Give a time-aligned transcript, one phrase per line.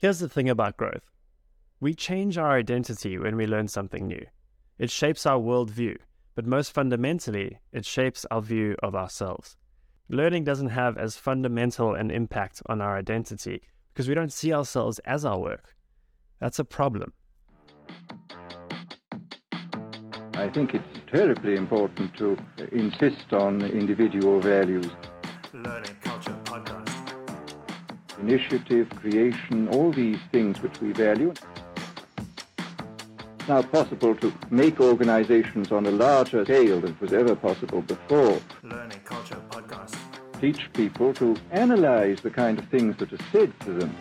[0.00, 1.02] Here's the thing about growth
[1.78, 4.24] we change our identity when we learn something new.
[4.78, 5.98] It shapes our worldview,
[6.34, 9.58] but most fundamentally, it shapes our view of ourselves.
[10.08, 13.60] Learning doesn't have as fundamental an impact on our identity
[13.92, 15.76] because we don't see ourselves as our work.
[16.38, 17.12] That's a problem.
[20.32, 22.38] I think it's terribly important to
[22.72, 24.88] insist on individual values.
[25.52, 25.99] Learning Culture Podcast.
[28.22, 31.32] Initiative, creation, all these things which we value.
[33.38, 38.38] It's now possible to make organizations on a larger scale than was ever possible before.
[38.62, 39.96] Learning Culture Podcast.
[40.40, 43.96] Teach people to analyze the kind of things that are said to them.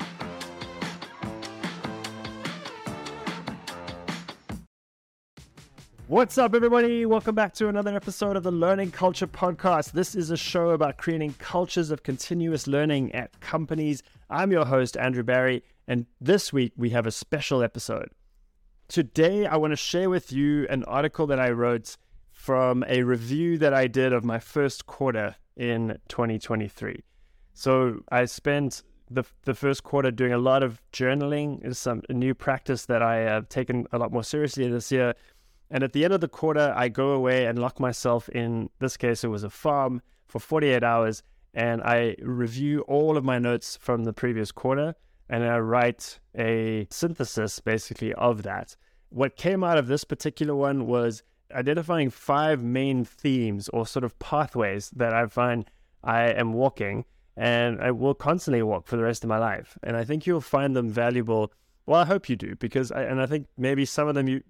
[6.09, 7.05] What's up, everybody?
[7.05, 9.91] Welcome back to another episode of the Learning Culture Podcast.
[9.91, 14.01] This is a show about creating cultures of continuous learning at companies.
[14.27, 18.09] I'm your host, Andrew Barry, and this week we have a special episode.
[18.87, 21.95] Today, I want to share with you an article that I wrote
[22.31, 27.03] from a review that I did of my first quarter in 2023.
[27.53, 28.81] So, I spent
[29.11, 33.17] the, the first quarter doing a lot of journaling, is some new practice that I
[33.17, 35.13] have taken a lot more seriously this year
[35.71, 38.97] and at the end of the quarter, I go away and lock myself in this
[38.97, 41.23] case, it was a farm for 48 hours.
[41.53, 44.95] And I review all of my notes from the previous quarter
[45.29, 48.75] and I write a synthesis basically of that.
[49.09, 54.17] What came out of this particular one was identifying five main themes or sort of
[54.19, 55.69] pathways that I find
[56.03, 59.77] I am walking and I will constantly walk for the rest of my life.
[59.83, 61.51] And I think you'll find them valuable.
[61.85, 64.43] Well, I hope you do because, I, and I think maybe some of them you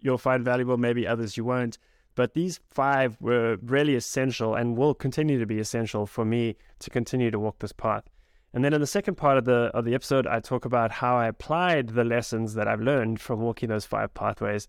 [0.00, 1.78] you'll find valuable, maybe others you won't.
[2.14, 6.90] But these five were really essential and will continue to be essential for me to
[6.90, 8.04] continue to walk this path.
[8.52, 11.16] And then in the second part of the of the episode, I talk about how
[11.16, 14.68] I applied the lessons that I've learned from walking those five pathways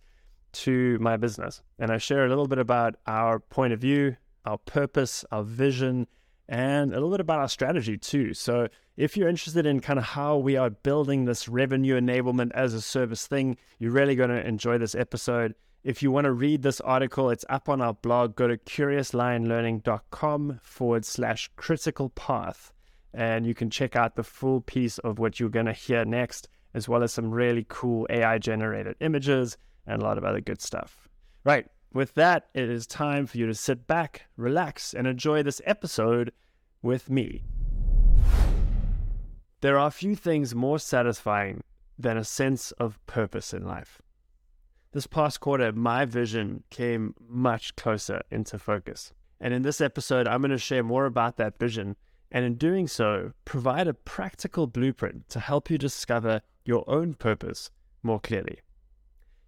[0.51, 1.61] to my business.
[1.79, 6.07] And I share a little bit about our point of view, our purpose, our vision,
[6.49, 8.33] and a little bit about our strategy too.
[8.33, 8.67] So
[8.97, 12.81] if you're interested in kind of how we are building this revenue enablement as a
[12.81, 15.53] service thing, you're really going to enjoy this episode.
[15.83, 18.35] If you want to read this article, it's up on our blog.
[18.35, 22.73] Go to curiouslionlearning.com forward slash critical path,
[23.13, 26.49] and you can check out the full piece of what you're going to hear next,
[26.73, 29.55] as well as some really cool AI generated images
[29.85, 31.07] and a lot of other good stuff.
[31.43, 31.67] Right.
[31.93, 36.31] With that, it is time for you to sit back, relax, and enjoy this episode
[36.81, 37.43] with me.
[39.61, 41.63] There are few things more satisfying
[41.97, 44.01] than a sense of purpose in life.
[44.91, 49.11] This past quarter, my vision came much closer into focus.
[49.41, 51.95] And in this episode, I'm going to share more about that vision
[52.31, 57.71] and in doing so, provide a practical blueprint to help you discover your own purpose
[58.03, 58.59] more clearly.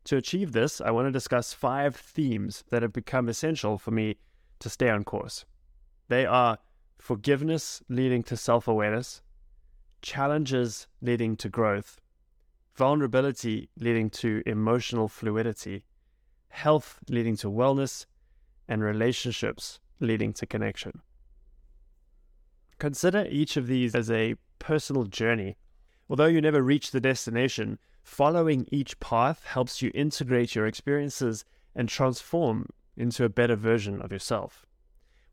[0.05, 4.17] To achieve this, I want to discuss five themes that have become essential for me
[4.59, 5.45] to stay on course.
[6.07, 6.57] They are
[6.97, 9.21] forgiveness leading to self awareness,
[10.01, 11.99] challenges leading to growth,
[12.75, 15.83] vulnerability leading to emotional fluidity,
[16.49, 18.05] health leading to wellness,
[18.67, 21.01] and relationships leading to connection.
[22.79, 25.57] Consider each of these as a personal journey.
[26.09, 27.77] Although you never reach the destination,
[28.11, 32.67] Following each path helps you integrate your experiences and transform
[32.97, 34.65] into a better version of yourself.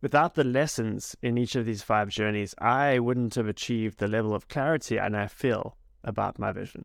[0.00, 4.32] Without the lessons in each of these five journeys, I wouldn't have achieved the level
[4.32, 6.84] of clarity and I feel about my vision.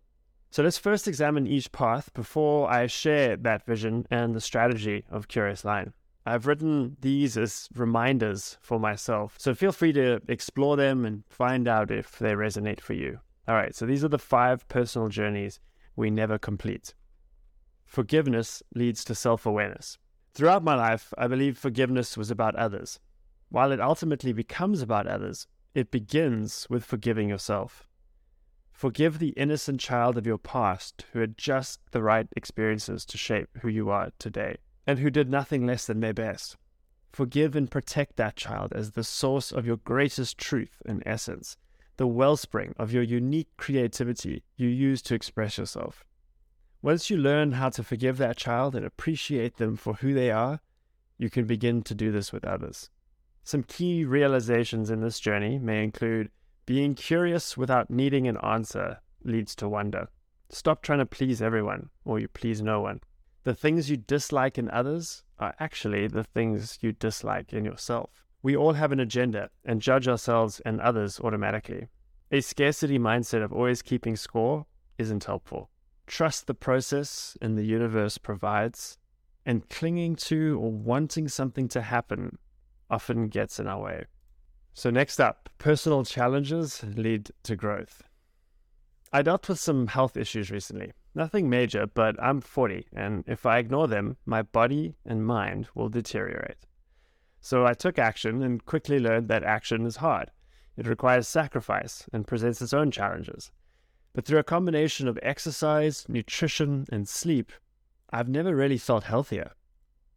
[0.49, 5.27] So let's first examine each path before I share that vision and the strategy of
[5.27, 5.93] Curious Lion.
[6.25, 11.67] I've written these as reminders for myself, so feel free to explore them and find
[11.67, 13.19] out if they resonate for you.
[13.47, 15.59] All right, so these are the five personal journeys
[15.95, 16.93] we never complete.
[17.85, 19.97] Forgiveness leads to self awareness.
[20.33, 22.99] Throughout my life, I believe forgiveness was about others.
[23.49, 25.45] While it ultimately becomes about others,
[25.75, 27.87] it begins with forgiving yourself.
[28.71, 33.49] Forgive the innocent child of your past who had just the right experiences to shape
[33.61, 34.57] who you are today,
[34.87, 36.57] and who did nothing less than their best.
[37.11, 41.57] Forgive and protect that child as the source of your greatest truth and essence,
[41.97, 46.03] the wellspring of your unique creativity you use to express yourself.
[46.81, 50.59] Once you learn how to forgive that child and appreciate them for who they are,
[51.17, 52.90] you can begin to do this with others.
[53.43, 56.29] Some key realizations in this journey may include
[56.66, 60.07] being curious without needing an answer leads to wonder.
[60.49, 63.01] Stop trying to please everyone, or you please no one.
[63.43, 68.22] The things you dislike in others are actually the things you dislike in yourself.
[68.43, 71.87] We all have an agenda and judge ourselves and others automatically.
[72.29, 74.66] A scarcity mindset of always keeping score
[74.97, 75.69] isn't helpful.
[76.07, 78.97] Trust the process and the universe provides,
[79.45, 82.37] and clinging to or wanting something to happen
[82.90, 84.05] often gets in our way.
[84.73, 88.03] So, next up, personal challenges lead to growth.
[89.13, 90.91] I dealt with some health issues recently.
[91.16, 95.89] Nothing major, but I'm 40, and if I ignore them, my body and mind will
[95.89, 96.66] deteriorate.
[97.45, 100.31] So I took action and quickly learned that action is hard.
[100.78, 103.51] It requires sacrifice and presents its own challenges.
[104.13, 107.51] But through a combination of exercise, nutrition, and sleep,
[108.11, 109.51] I've never really felt healthier.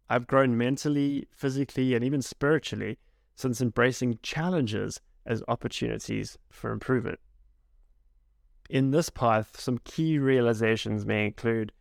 [0.08, 2.96] I've grown mentally, physically, and even spiritually
[3.34, 7.18] since embracing challenges as opportunities for improvement.
[8.70, 11.72] In this path, some key realizations may include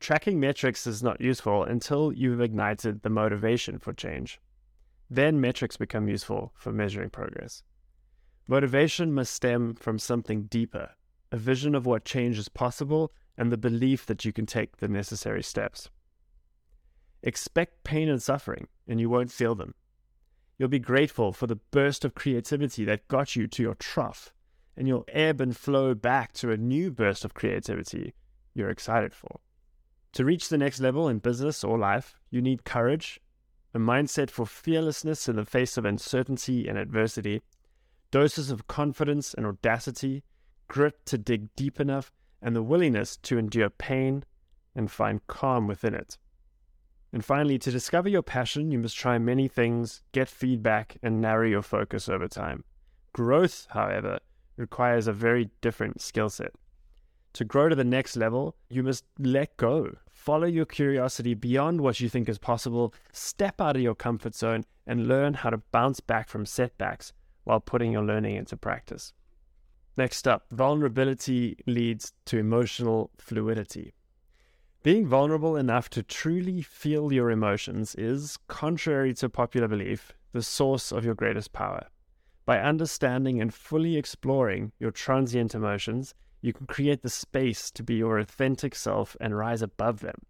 [0.00, 4.40] tracking metrics is not useful until you've ignited the motivation for change.
[5.10, 7.64] Then metrics become useful for measuring progress.
[8.46, 10.90] Motivation must stem from something deeper,
[11.32, 14.88] a vision of what change is possible and the belief that you can take the
[14.88, 15.88] necessary steps.
[17.22, 19.74] Expect pain and suffering, and you won't feel them.
[20.58, 24.32] You'll be grateful for the burst of creativity that got you to your trough,
[24.76, 28.14] and you'll ebb and flow back to a new burst of creativity
[28.54, 29.40] you're excited for.
[30.12, 33.20] To reach the next level in business or life, you need courage,
[33.74, 37.42] a mindset for fearlessness in the face of uncertainty and adversity,
[38.10, 40.22] doses of confidence and audacity,
[40.68, 42.12] grit to dig deep enough,
[42.42, 44.24] and the willingness to endure pain
[44.74, 46.18] and find calm within it.
[47.12, 51.46] And finally, to discover your passion, you must try many things, get feedback, and narrow
[51.46, 52.64] your focus over time.
[53.12, 54.20] Growth, however,
[54.56, 56.52] requires a very different skill set.
[57.34, 59.96] To grow to the next level, you must let go.
[60.20, 64.66] Follow your curiosity beyond what you think is possible, step out of your comfort zone,
[64.86, 67.14] and learn how to bounce back from setbacks
[67.44, 69.14] while putting your learning into practice.
[69.96, 73.94] Next up, vulnerability leads to emotional fluidity.
[74.82, 80.92] Being vulnerable enough to truly feel your emotions is, contrary to popular belief, the source
[80.92, 81.86] of your greatest power.
[82.44, 87.94] By understanding and fully exploring your transient emotions, you can create the space to be
[87.94, 90.22] your authentic self and rise above them.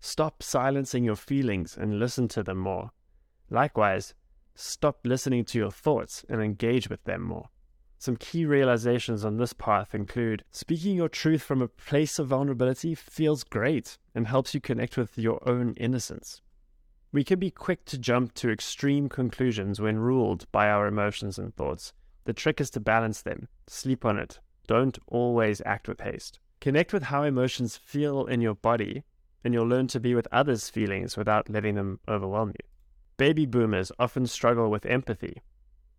[0.00, 2.90] Stop silencing your feelings and listen to them more.
[3.50, 4.14] Likewise,
[4.54, 7.48] stop listening to your thoughts and engage with them more.
[7.98, 12.94] Some key realizations on this path include speaking your truth from a place of vulnerability
[12.94, 16.40] feels great and helps you connect with your own innocence.
[17.12, 21.54] We can be quick to jump to extreme conclusions when ruled by our emotions and
[21.54, 21.92] thoughts.
[22.24, 24.38] The trick is to balance them, sleep on it.
[24.70, 26.40] Don't always act with haste.
[26.62, 29.04] Connect with how emotions feel in your body,
[29.44, 32.68] and you'll learn to be with others' feelings without letting them overwhelm you.
[33.18, 35.42] Baby boomers often struggle with empathy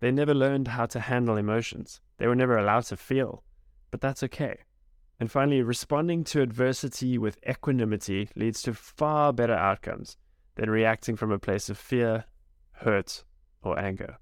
[0.02, 2.02] they never learned how to handle emotions.
[2.18, 3.44] They were never allowed to feel,
[3.92, 4.58] but that's okay.
[5.20, 10.18] And finally, responding to adversity with equanimity leads to far better outcomes
[10.56, 12.26] than reacting from a place of fear,
[12.72, 13.24] hurt,
[13.62, 14.18] or anger.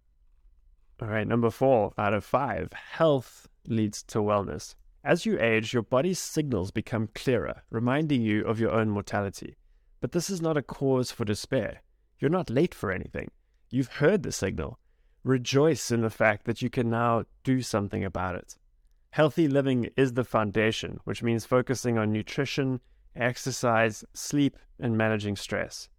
[1.02, 4.76] All right, number four out of five health leads to wellness.
[5.04, 9.56] As you age, your body's signals become clearer, reminding you of your own mortality.
[10.02, 11.82] But this is not a cause for despair.
[12.20, 13.30] You're not late for anything.
[13.70, 14.80] You've heard the signal
[15.24, 18.58] rejoice in the fact that you can now do something about it.
[19.12, 22.80] Healthy living is the foundation, which means focusing on nutrition,
[23.16, 25.90] exercise, sleep, and managing stress.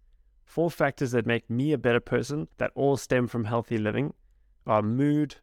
[0.45, 4.13] Four factors that make me a better person that all stem from healthy living
[4.65, 5.35] are mood,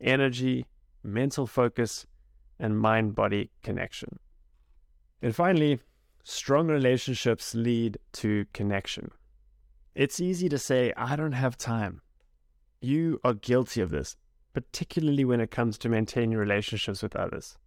[0.00, 0.66] energy,
[1.02, 2.06] mental focus,
[2.58, 4.18] and mind body connection.
[5.20, 5.80] And finally,
[6.22, 9.10] strong relationships lead to connection.
[9.94, 12.00] It's easy to say, I don't have time.
[12.80, 14.16] You are guilty of this,
[14.52, 17.58] particularly when it comes to maintaining relationships with others.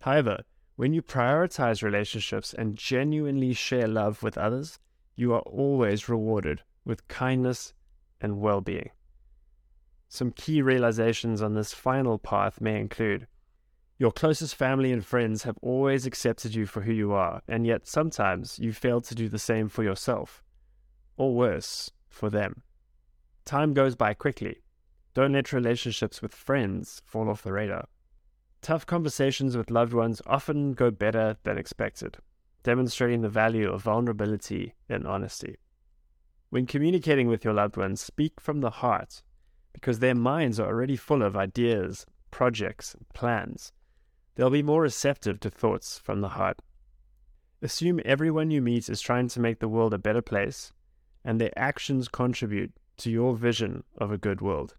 [0.00, 0.42] However,
[0.76, 4.78] when you prioritize relationships and genuinely share love with others,
[5.16, 7.74] you are always rewarded with kindness
[8.20, 8.90] and well being.
[10.12, 13.26] Some key realizations on this final path may include
[13.96, 17.86] your closest family and friends have always accepted you for who you are, and yet
[17.86, 20.42] sometimes you fail to do the same for yourself,
[21.16, 22.62] or worse, for them.
[23.46, 24.58] Time goes by quickly.
[25.14, 27.86] Don't let relationships with friends fall off the radar.
[28.60, 32.18] Tough conversations with loved ones often go better than expected,
[32.62, 35.56] demonstrating the value of vulnerability and honesty.
[36.50, 39.22] When communicating with your loved ones, speak from the heart
[39.72, 43.72] because their minds are already full of ideas, projects, and plans.
[44.34, 46.60] They'll be more receptive to thoughts from the heart.
[47.60, 50.72] Assume everyone you meet is trying to make the world a better place,
[51.24, 54.74] and their actions contribute to your vision of a good world.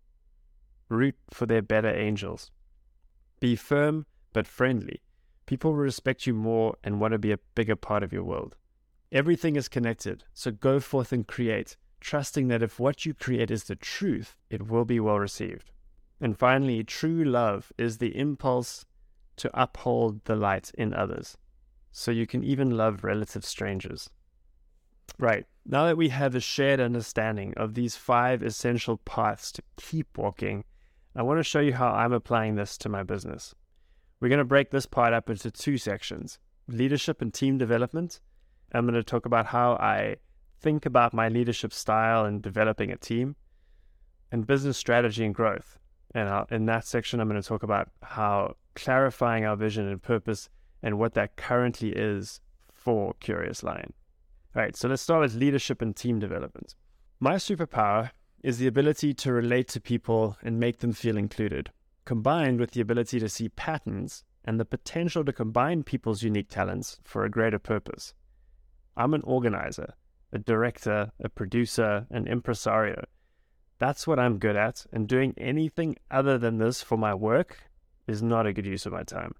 [0.90, 2.52] Root for their better angels.
[3.40, 5.02] Be firm but friendly.
[5.46, 8.56] People will respect you more and want to be a bigger part of your world.
[9.12, 13.64] Everything is connected, so go forth and create, trusting that if what you create is
[13.64, 15.72] the truth, it will be well received.
[16.22, 18.86] And finally, true love is the impulse
[19.38, 21.38] to uphold the light in others,
[21.92, 24.10] so you can even love relative strangers.
[25.18, 30.18] Right, now that we have a shared understanding of these five essential paths to keep
[30.18, 30.64] walking,
[31.16, 33.54] I want to show you how I'm applying this to my business.
[34.20, 38.22] We're going to break this part up into two sections leadership and team development.
[38.72, 40.16] I'm going to talk about how I
[40.64, 43.36] think about my leadership style and developing a team,
[44.32, 45.78] and business strategy and growth.
[46.16, 50.02] And I'll, in that section, I'm going to talk about how clarifying our vision and
[50.02, 50.50] purpose
[50.82, 52.40] and what that currently is
[52.72, 53.94] for Curious Lion.
[54.56, 56.76] All right, so let's start with leadership and team development.
[57.20, 61.72] My superpower is the ability to relate to people and make them feel included,
[62.06, 67.00] combined with the ability to see patterns and the potential to combine people's unique talents
[67.04, 68.14] for a greater purpose.
[68.96, 69.94] I'm an organizer,
[70.34, 73.06] a director, a producer, an impresario.
[73.80, 77.70] That's what I'm good at, and doing anything other than this for my work
[78.08, 79.36] is not a good use of my time.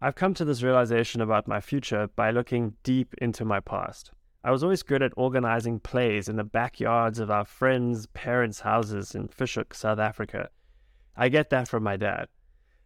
[0.00, 4.12] I've come to this realization about my future by looking deep into my past.
[4.42, 9.14] I was always good at organizing plays in the backyards of our friends' parents' houses
[9.14, 10.48] in Fish Hoek, South Africa.
[11.14, 12.28] I get that from my dad.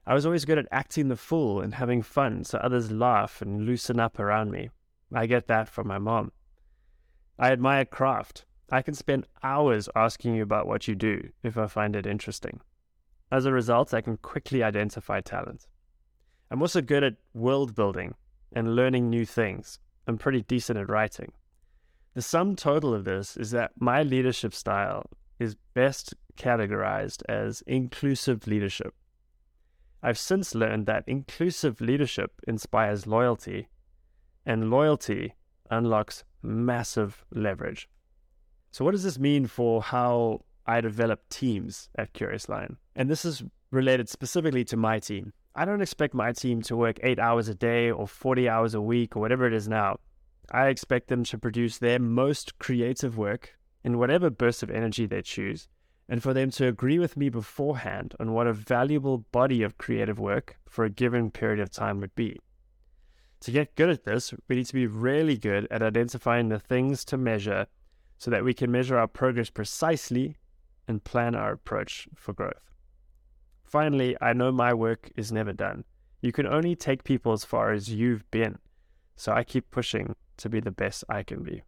[0.05, 3.65] I was always good at acting the fool and having fun so others laugh and
[3.65, 4.71] loosen up around me.
[5.15, 6.33] I get that from my mom.
[7.39, 8.45] I admire craft.
[8.71, 12.61] I can spend hours asking you about what you do if I find it interesting.
[13.31, 15.67] As a result, I can quickly identify talent.
[16.51, 18.15] I'm also good at world building
[18.53, 19.81] and learning new things.
[20.07, 21.33] I'm pretty decent at writing.
[22.15, 25.05] The sum total of this is that my leadership style
[25.41, 28.95] is best categorized as inclusive leadership.
[30.03, 33.69] I've since learned that inclusive leadership inspires loyalty,
[34.47, 35.35] and loyalty
[35.71, 37.89] unlocks massive leverage.
[38.71, 42.77] So, what does this mean for how I develop teams at Curious Lion?
[42.95, 45.33] And this is related specifically to my team.
[45.57, 48.81] I don't expect my team to work eight hours a day or 40 hours a
[48.81, 49.99] week or whatever it is now.
[50.51, 55.23] I expect them to produce their most creative work in whatever burst of energy they
[55.23, 55.69] choose,
[56.09, 60.19] and for them to agree with me beforehand on what a valuable body of creative
[60.19, 62.39] work for a given period of time would be.
[63.45, 67.05] To get good at this, we need to be really good at identifying the things
[67.05, 67.67] to measure
[68.17, 70.39] so that we can measure our progress precisely
[70.89, 72.73] and plan our approach for growth.
[73.63, 75.85] Finally, I know my work is never done.
[76.23, 78.61] You can only take people as far as you've been,
[79.15, 81.61] so I keep pushing to be the best I can be.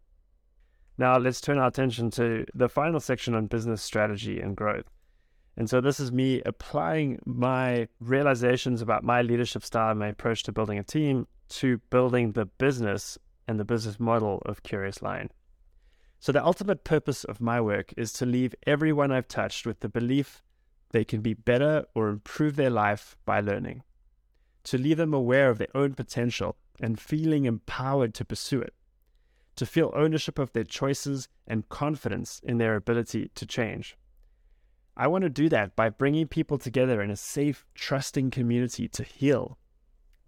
[0.97, 4.89] Now, let's turn our attention to the final section on business strategy and growth.
[5.57, 10.43] And so, this is me applying my realizations about my leadership style and my approach
[10.43, 15.31] to building a team to building the business and the business model of Curious Lion.
[16.19, 19.89] So, the ultimate purpose of my work is to leave everyone I've touched with the
[19.89, 20.43] belief
[20.91, 23.83] they can be better or improve their life by learning,
[24.63, 28.73] to leave them aware of their own potential and feeling empowered to pursue it,
[29.55, 33.97] to feel ownership of their choices and confidence in their ability to change.
[34.99, 39.03] I want to do that by bringing people together in a safe, trusting community to
[39.03, 39.59] heal,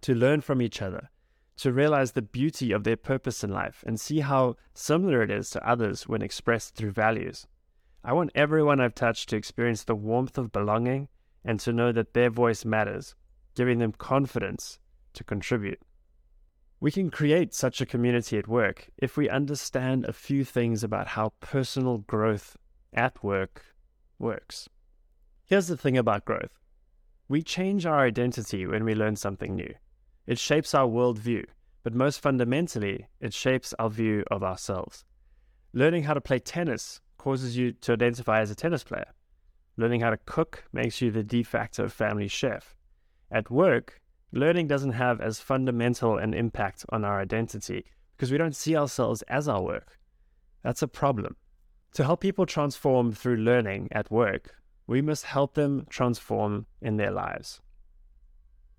[0.01, 1.09] to learn from each other,
[1.57, 5.49] to realize the beauty of their purpose in life and see how similar it is
[5.49, 7.47] to others when expressed through values.
[8.03, 11.07] I want everyone I've touched to experience the warmth of belonging
[11.43, 13.15] and to know that their voice matters,
[13.55, 14.77] giving them confidence
[15.13, 15.81] to contribute.
[16.79, 21.07] We can create such a community at work if we understand a few things about
[21.07, 22.55] how personal growth
[22.93, 23.65] at work
[24.19, 24.69] works.
[25.45, 26.51] Here's the thing about growth
[27.27, 29.73] we change our identity when we learn something new.
[30.25, 31.45] It shapes our worldview,
[31.83, 35.05] but most fundamentally, it shapes our view of ourselves.
[35.73, 39.13] Learning how to play tennis causes you to identify as a tennis player.
[39.77, 42.75] Learning how to cook makes you the de facto family chef.
[43.31, 47.85] At work, learning doesn't have as fundamental an impact on our identity
[48.15, 49.99] because we don't see ourselves as our work.
[50.63, 51.35] That's a problem.
[51.93, 54.55] To help people transform through learning at work,
[54.88, 57.62] we must help them transform in their lives.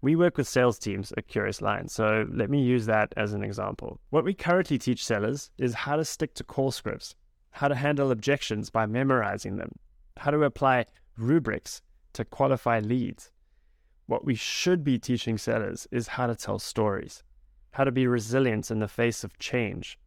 [0.00, 3.45] We work with sales teams at Curious Lion, so let me use that as an
[3.45, 4.00] example.
[4.11, 7.14] What we currently teach sellers is how to stick to call scripts,
[7.50, 9.73] how to handle objections by memorizing them,
[10.17, 10.87] how to apply
[11.19, 11.83] rubrics
[12.14, 13.31] to qualify leads,
[14.11, 17.23] what we should be teaching sellers is how to tell stories,
[17.71, 20.00] how to be resilient in the face of change,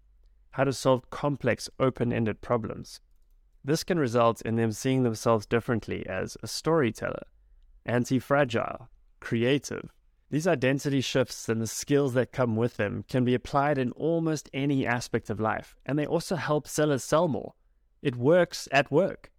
[0.54, 3.02] how to solve complex open ended problems.
[3.66, 7.24] This can result in them seeing themselves differently as a storyteller,
[7.86, 9.90] anti fragile, creative.
[10.30, 14.50] These identity shifts and the skills that come with them can be applied in almost
[14.54, 17.54] any aspect of life, and they also help sellers sell more.
[18.02, 19.32] It works at work.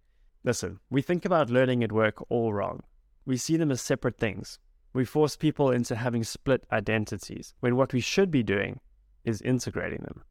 [0.43, 2.81] Listen, we think about learning at work all wrong.
[3.25, 4.59] We see them as separate things.
[4.93, 8.79] We force people into having split identities, when what we should be doing
[9.23, 10.23] is integrating them.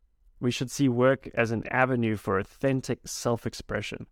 [0.45, 4.07] We should see work as an avenue for authentic self expression.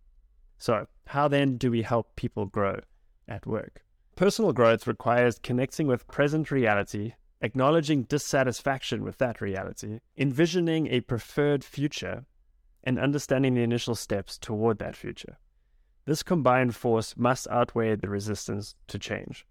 [0.57, 2.79] So, how then do we help people grow
[3.27, 3.83] at work?
[4.15, 11.63] Personal growth requires connecting with present reality, acknowledging dissatisfaction with that reality, envisioning a preferred
[11.63, 12.25] future,
[12.83, 15.37] and understanding the initial steps toward that future.
[16.05, 19.45] This combined force must outweigh the resistance to change.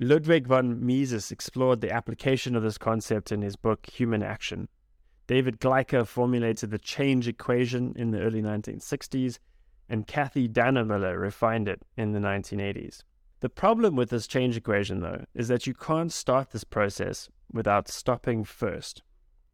[0.00, 4.66] Ludwig von Mises explored the application of this concept in his book Human Action.
[5.30, 9.38] David Gleicher formulated the change equation in the early 1960s,
[9.88, 13.04] and Kathie Dannemiller refined it in the 1980s.
[13.38, 17.86] The problem with this change equation, though, is that you can't start this process without
[17.86, 19.04] stopping first.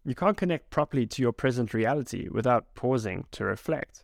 [0.02, 4.02] You can't connect properly to your present reality without pausing to reflect.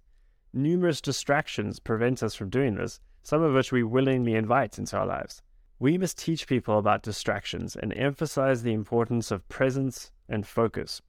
[0.53, 5.07] Numerous distractions prevent us from doing this, some of which we willingly invite into our
[5.07, 5.41] lives.
[5.79, 11.01] We must teach people about distractions and emphasize the importance of presence and focus,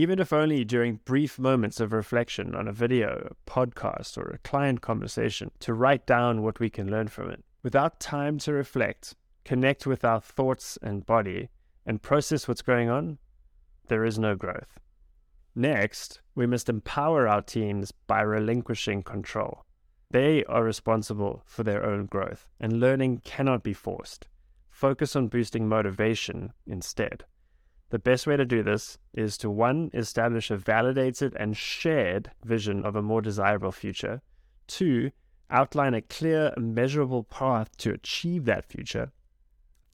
[0.00, 4.38] even if only during brief moments of reflection on a video, a podcast, or a
[4.38, 7.44] client conversation, to write down what we can learn from it.
[7.62, 9.14] Without time to reflect,
[9.44, 11.50] connect with our thoughts and body,
[11.84, 13.18] and process what's going on,
[13.88, 14.80] there is no growth.
[15.54, 19.66] Next, we must empower our teams by relinquishing control.
[20.10, 24.28] They are responsible for their own growth, and learning cannot be forced.
[24.70, 27.24] Focus on boosting motivation instead.
[27.90, 32.84] The best way to do this is to one, establish a validated and shared vision
[32.84, 34.22] of a more desirable future.
[34.68, 35.10] Two,
[35.50, 39.10] outline a clear, and measurable path to achieve that future.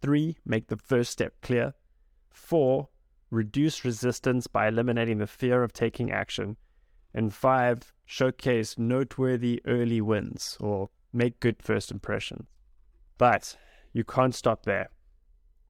[0.03, 1.73] Three, make the first step clear.
[2.29, 2.89] Four,
[3.31, 6.57] reduce resistance by eliminating the fear of taking action.
[7.15, 12.47] And five, showcase noteworthy early wins or make good first impressions.
[13.17, 13.57] But
[13.95, 14.91] you can't stop there.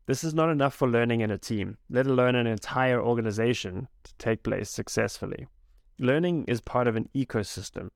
[0.07, 4.15] This is not enough for learning in a team, let alone an entire organization, to
[4.19, 5.47] take place successfully.
[5.99, 7.91] Learning is part of an ecosystem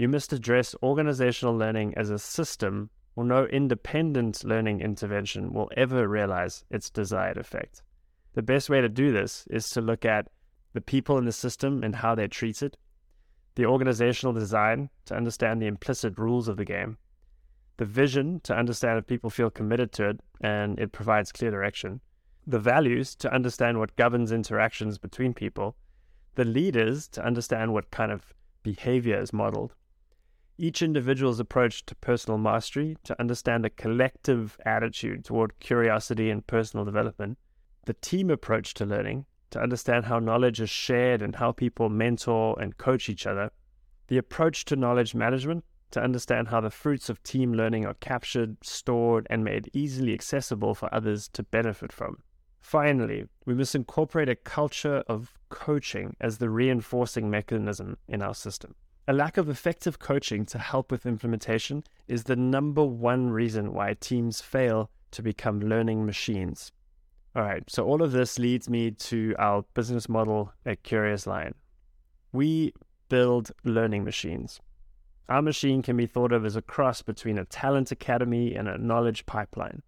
[0.00, 6.08] you must address organizational learning as a system, or no independent learning intervention will ever
[6.08, 7.82] realize its desired effect.
[8.32, 10.28] The best way to do this is to look at
[10.72, 12.78] the people in the system and how they're treated,
[13.56, 16.96] the organizational design to understand the implicit rules of the game,
[17.80, 21.98] the vision to understand if people feel committed to it and it provides clear direction,
[22.46, 25.74] the values to understand what governs interactions between people,
[26.34, 29.72] the leaders to understand what kind of behavior is modeled,
[30.58, 36.84] each individual's approach to personal mastery to understand a collective attitude toward curiosity and personal
[36.84, 37.38] development,
[37.86, 42.60] the team approach to learning to understand how knowledge is shared and how people mentor
[42.60, 43.50] and coach each other,
[44.08, 48.56] the approach to knowledge management to understand how the fruits of team learning are captured,
[48.62, 52.18] stored, and made easily accessible for others to benefit from.
[52.60, 58.74] Finally, we must incorporate a culture of coaching as the reinforcing mechanism in our system.
[59.08, 63.94] A lack of effective coaching to help with implementation is the number one reason why
[63.94, 66.70] teams fail to become learning machines.
[67.34, 71.54] All right, so all of this leads me to our business model at Curious Lion.
[72.32, 72.74] We
[73.08, 74.60] build learning machines.
[75.30, 78.78] Our machine can be thought of as a cross between a talent academy and a
[78.78, 79.82] knowledge pipeline.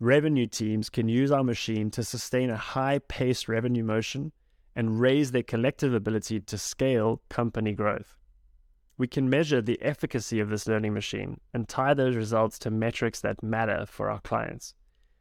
[0.00, 4.32] Revenue teams can use our machine to sustain a high paced revenue motion
[4.74, 8.16] and raise their collective ability to scale company growth.
[8.96, 13.20] We can measure the efficacy of this learning machine and tie those results to metrics
[13.20, 14.74] that matter for our clients.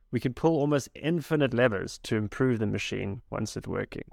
[0.10, 4.06] We can pull almost infinite levers to improve the machine once it's working.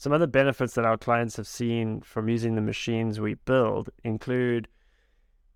[0.00, 4.66] Some other benefits that our clients have seen from using the machines we build include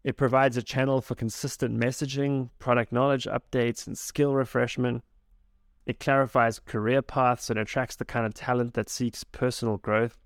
[0.05, 5.03] it provides a channel for consistent messaging, product knowledge updates, and skill refreshment.
[5.87, 10.19] It clarifies career paths and attracts the kind of talent that seeks personal growth.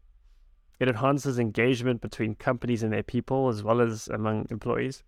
[0.81, 5.05] It enhances engagement between companies and their people, as well as among employees.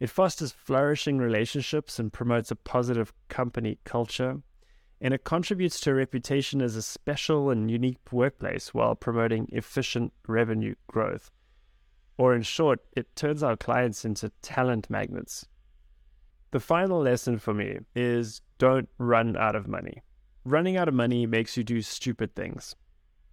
[0.00, 4.40] It fosters flourishing relationships and promotes a positive company culture.
[5.04, 10.14] And it contributes to a reputation as a special and unique workplace while promoting efficient
[10.26, 11.30] revenue growth.
[12.16, 15.46] Or, in short, it turns our clients into talent magnets.
[16.52, 20.02] The final lesson for me is don't run out of money.
[20.42, 22.74] Running out of money makes you do stupid things.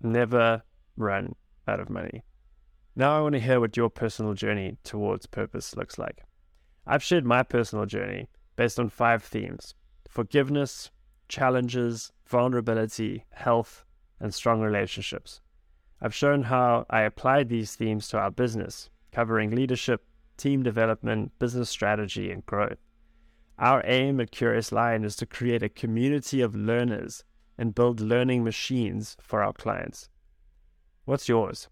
[0.02, 0.64] Never
[0.98, 1.36] run
[1.70, 2.24] out of money.
[2.98, 6.26] Now I want to hear what your personal journey towards purpose looks like.
[6.86, 9.74] I've shared my personal journey, based on five themes
[10.10, 10.92] forgiveness,
[11.32, 13.86] challenges, vulnerability, health,
[14.20, 15.42] and strong relationships.
[16.02, 20.04] I've shown how I applied these themes to our business, covering leadership,
[20.38, 22.78] team development, business strategy, and growth.
[23.58, 27.24] Our aim at Curious Lion is to create a community of learners
[27.58, 30.10] and build learning machines for our clients.
[31.06, 31.70] What's yours?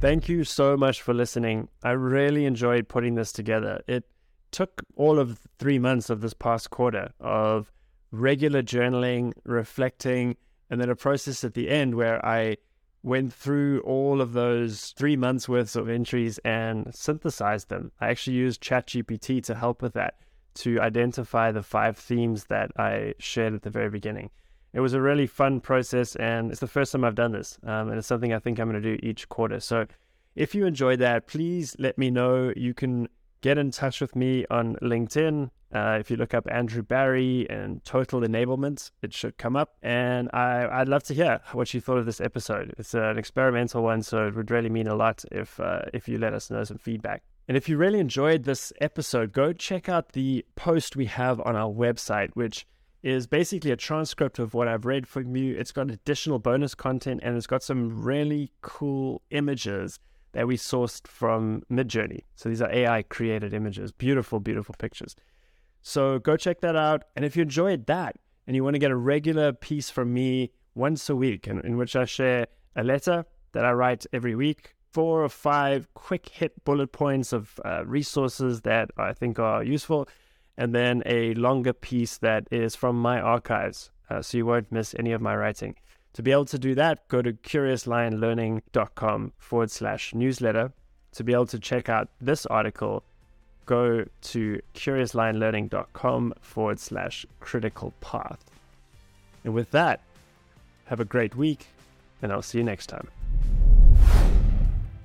[0.00, 1.68] Thank you so much for listening.
[1.82, 3.82] I really enjoyed putting this together.
[3.88, 4.04] It
[4.50, 7.72] took all of three months of this past quarter of
[8.10, 10.36] regular journaling, reflecting,
[10.70, 12.56] and then a process at the end where I
[13.02, 17.92] went through all of those three months worth of entries and synthesized them.
[18.00, 20.18] I actually used ChatGPT to help with that,
[20.54, 24.30] to identify the five themes that I shared at the very beginning.
[24.72, 27.88] It was a really fun process, and it's the first time I've done this, um,
[27.88, 29.60] and it's something I think I'm going to do each quarter.
[29.60, 29.86] So,
[30.36, 32.52] if you enjoyed that, please let me know.
[32.54, 33.08] You can
[33.40, 35.50] get in touch with me on LinkedIn.
[35.74, 39.76] Uh, if you look up Andrew Barry and Total Enablement, it should come up.
[39.82, 42.74] And I, would love to hear what you thought of this episode.
[42.78, 46.18] It's an experimental one, so it would really mean a lot if uh, if you
[46.18, 47.22] let us know some feedback.
[47.48, 51.56] And if you really enjoyed this episode, go check out the post we have on
[51.56, 52.66] our website, which
[53.02, 55.56] is basically a transcript of what I've read from you.
[55.56, 59.98] It's got additional bonus content and it's got some really cool images
[60.38, 62.20] that we sourced from Midjourney.
[62.36, 65.16] So these are AI created images, beautiful, beautiful pictures.
[65.82, 67.02] So go check that out.
[67.16, 68.14] And if you enjoyed that
[68.46, 71.76] and you want to get a regular piece from me once a week, in, in
[71.76, 72.46] which I share
[72.76, 77.58] a letter that I write every week, four or five quick hit bullet points of
[77.64, 80.08] uh, resources that I think are useful,
[80.56, 83.90] and then a longer piece that is from my archives.
[84.08, 85.74] Uh, so you won't miss any of my writing.
[86.14, 90.72] To be able to do that, go to curiouslionlearning.com forward slash newsletter.
[91.12, 93.02] To be able to check out this article,
[93.66, 98.44] go to curiouslionlearning.com forward slash critical path.
[99.44, 100.00] And with that,
[100.86, 101.66] have a great week,
[102.22, 103.08] and I'll see you next time.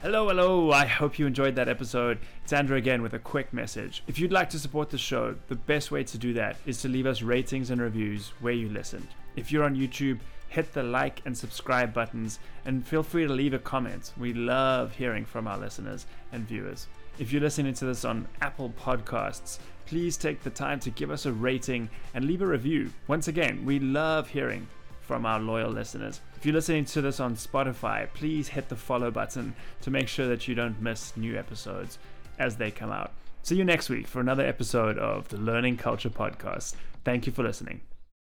[0.02, 0.72] Hello, hello.
[0.72, 2.20] I hope you enjoyed that episode.
[2.44, 4.04] It's Andrew again with a quick message.
[4.06, 6.90] If you'd like to support the show, the best way to do that is to
[6.90, 9.08] leave us ratings and reviews where you listened.
[9.38, 10.20] If you're on YouTube,
[10.54, 14.14] hit the like and subscribe buttons and feel free to leave a comment.
[14.20, 16.86] We love hearing from our listeners and viewers.
[17.18, 21.26] If you're listening to this on Apple Podcasts, please take the time to give us
[21.26, 22.92] a rating and leave a review.
[23.08, 24.68] Once again, we love hearing
[25.02, 26.22] from our loyal listeners.
[26.38, 30.28] If you're listening to this on Spotify, please hit the follow button to make sure
[30.28, 31.98] that you don't miss new episodes
[32.38, 33.12] as they come out.
[33.42, 36.76] See you next week for another episode of the Learning Culture Podcast.
[37.04, 37.82] Thank you for listening.